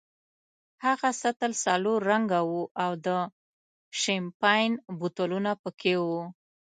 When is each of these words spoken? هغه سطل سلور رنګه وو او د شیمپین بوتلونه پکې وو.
هغه 0.85 1.09
سطل 1.21 1.51
سلور 1.63 1.99
رنګه 2.11 2.39
وو 2.49 2.63
او 2.83 2.91
د 3.05 3.07
شیمپین 3.99 4.71
بوتلونه 4.99 5.51
پکې 5.63 5.95
وو. 6.03 6.23